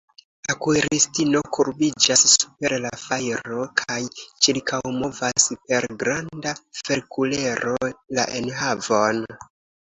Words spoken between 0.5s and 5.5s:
kuiristino kurbiĝas super la fajro, kaj ĉirkaŭmovas